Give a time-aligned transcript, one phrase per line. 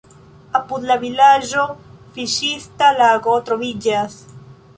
[0.59, 1.65] Apud la vilaĝo
[2.15, 4.19] fiŝista lago troviĝas.